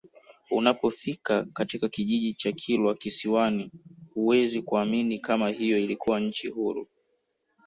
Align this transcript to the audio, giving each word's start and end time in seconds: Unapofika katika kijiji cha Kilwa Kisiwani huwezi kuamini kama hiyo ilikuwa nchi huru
Unapofika 0.51 1.43
katika 1.53 1.89
kijiji 1.89 2.33
cha 2.33 2.51
Kilwa 2.51 2.95
Kisiwani 2.95 3.71
huwezi 4.13 4.61
kuamini 4.61 5.19
kama 5.19 5.49
hiyo 5.49 5.77
ilikuwa 5.79 6.19
nchi 6.19 6.47
huru 6.47 6.87